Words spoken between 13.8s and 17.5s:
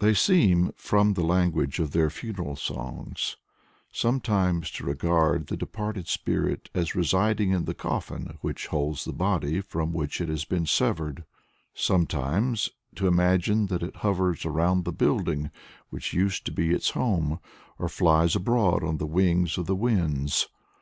it hovers around the building which used to be its home,